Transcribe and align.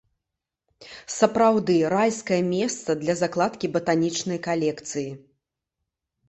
Сапраўды, 1.15 1.75
райскае 1.95 2.39
месца 2.55 2.89
для 3.03 3.15
закладкі 3.21 3.71
батанічнай 3.77 4.39
калекцыі. 4.49 5.07